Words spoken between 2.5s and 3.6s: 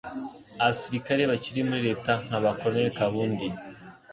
Col.Kabundi,